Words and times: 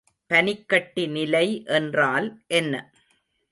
பனிக்கட்டிநிலை 0.29 1.65
என்றால் 1.65 2.27
என்ன? 2.47 2.73